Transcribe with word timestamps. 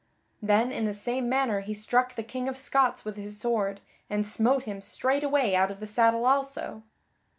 Then 0.41 0.71
in 0.71 0.85
the 0.85 0.93
same 0.93 1.29
manner 1.29 1.59
he 1.59 1.75
struck 1.75 2.15
the 2.15 2.23
King 2.23 2.49
of 2.49 2.57
Scots 2.57 3.05
with 3.05 3.17
his 3.17 3.39
sword, 3.39 3.81
and 4.09 4.25
smote 4.25 4.63
him 4.63 4.81
straightway 4.81 5.53
out 5.53 5.69
of 5.69 5.79
the 5.79 5.85
saddle 5.85 6.25
also. 6.25 6.81